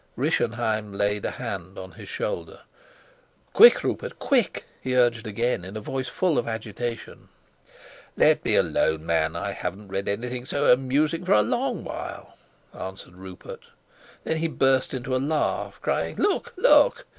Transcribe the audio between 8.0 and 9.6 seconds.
"Let me alone, man. I